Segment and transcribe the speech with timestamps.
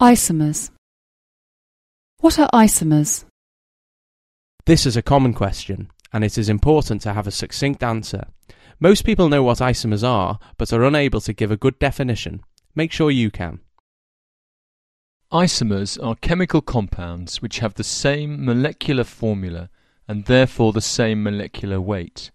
[0.00, 0.70] Isomers.
[2.20, 3.24] What are isomers?
[4.64, 8.28] This is a common question, and it is important to have a succinct answer.
[8.78, 12.42] Most people know what isomers are, but are unable to give a good definition.
[12.76, 13.58] Make sure you can.
[15.32, 19.68] Isomers are chemical compounds which have the same molecular formula
[20.06, 22.30] and therefore the same molecular weight,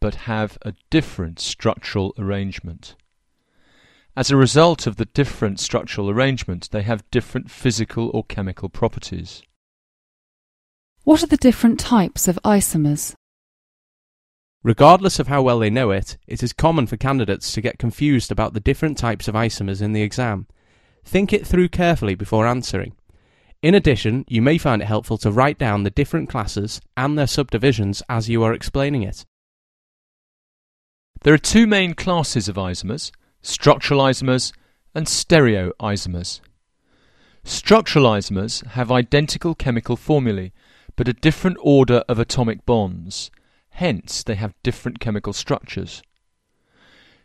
[0.00, 2.96] but have a different structural arrangement.
[4.18, 9.44] As a result of the different structural arrangement, they have different physical or chemical properties.
[11.04, 13.14] What are the different types of isomers?
[14.64, 18.32] Regardless of how well they know it, it is common for candidates to get confused
[18.32, 20.48] about the different types of isomers in the exam.
[21.04, 22.96] Think it through carefully before answering.
[23.62, 27.28] In addition, you may find it helpful to write down the different classes and their
[27.28, 29.24] subdivisions as you are explaining it.
[31.22, 33.12] There are two main classes of isomers,
[33.42, 34.52] structural isomers
[34.94, 36.40] and stereoisomers.
[37.44, 40.52] Structural isomers have identical chemical formulae,
[40.96, 43.30] but a different order of atomic bonds.
[43.70, 46.02] Hence, they have different chemical structures.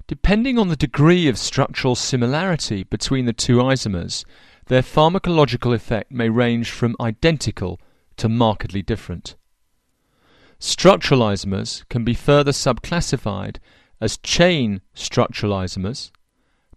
[0.05, 4.25] Depending on the degree of structural similarity between the two isomers,
[4.67, 7.79] their pharmacological effect may range from identical
[8.17, 9.35] to markedly different.
[10.59, 13.57] Structural isomers can be further subclassified
[14.03, 16.11] as chain structural isomers,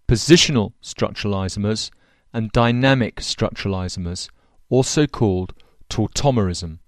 [0.06, 1.90] positional structural isomers,
[2.32, 4.28] and dynamic structural isomers,
[4.68, 5.52] also called
[5.90, 6.78] tautomerism.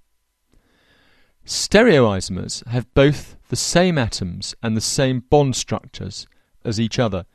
[1.45, 6.29] Stereoisomers have both the same atoms and the same bond structures
[6.65, 7.27] as each other,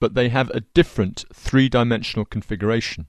[0.00, 3.06] but they have a different three-dimensional configuration.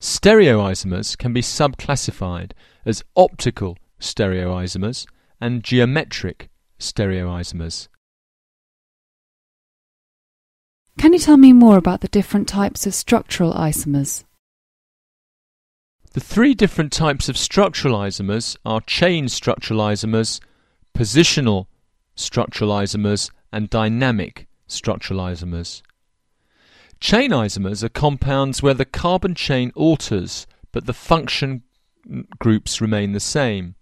[0.00, 2.52] Stereoisomers can be subclassified
[2.86, 5.08] as optical stereoisomers
[5.40, 6.49] and geometric
[6.80, 7.88] stereoisomers.
[10.98, 14.24] Can you tell me more about the different types of structural isomers?
[16.12, 20.40] The three different types of structural isomers are chain structural isomers,
[20.92, 21.66] positional
[22.16, 25.82] structural isomers, and dynamic structural isomers.
[26.98, 31.62] Chain isomers are compounds where the carbon chain alters but the function
[32.38, 33.74] groups remain the same.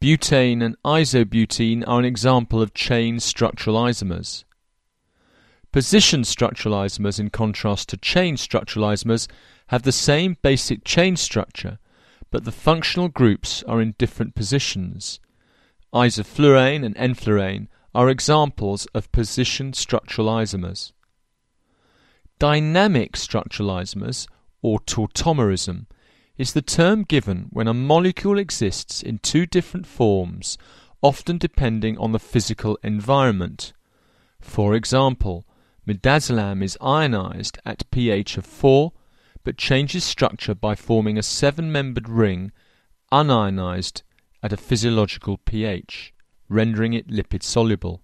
[0.00, 4.44] Butane and isobutane are an example of chain structural isomers.
[5.72, 9.26] Position structural isomers, in contrast to chain structural isomers,
[9.68, 11.80] have the same basic chain structure,
[12.30, 15.18] but the functional groups are in different positions.
[15.92, 20.92] Isoflurane and enflurane are examples of position structural isomers.
[22.38, 24.28] Dynamic structural isomers,
[24.62, 25.86] or tautomerism,
[26.38, 30.56] is the term given when a molecule exists in two different forms,
[31.02, 33.72] often depending on the physical environment.
[34.40, 35.44] For example,
[35.86, 38.92] midazolam is ionized at pH of 4
[39.44, 42.52] but changes structure by forming a seven-membered ring
[43.10, 44.02] unionized
[44.42, 46.12] at a physiological pH,
[46.48, 48.02] rendering it lipid soluble.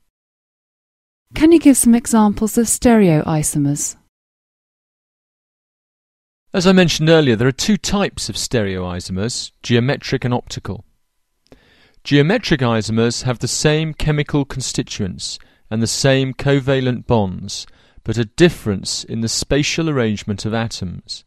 [1.34, 3.96] Can you give some examples of stereoisomers?
[6.54, 10.84] As I mentioned earlier, there are two types of stereoisomers, geometric and optical.
[12.04, 17.66] Geometric isomers have the same chemical constituents and the same covalent bonds,
[18.04, 21.24] but a difference in the spatial arrangement of atoms.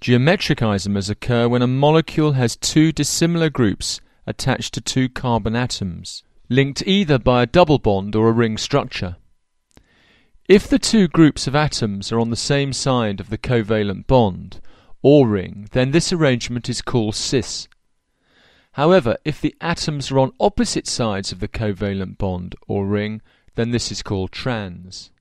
[0.00, 6.22] Geometric isomers occur when a molecule has two dissimilar groups attached to two carbon atoms,
[6.48, 9.16] linked either by a double bond or a ring structure.
[10.46, 14.60] If the two groups of atoms are on the same side of the covalent bond,
[15.00, 17.66] or ring, then this arrangement is called cis.
[18.72, 23.22] However, if the atoms are on opposite sides of the covalent bond or ring,
[23.54, 25.12] then this is called trans.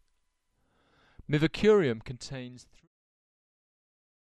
[1.32, 2.68] Mivacurium contains